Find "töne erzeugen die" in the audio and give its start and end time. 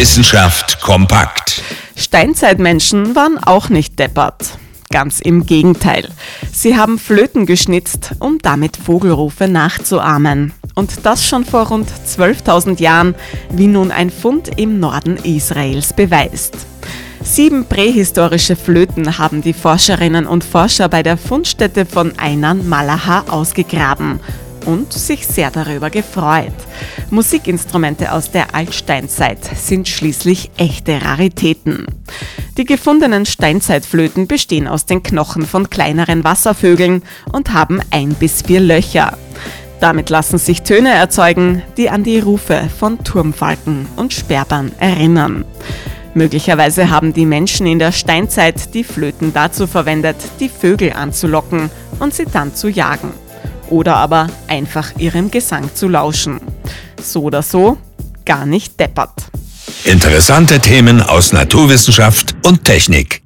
40.62-41.88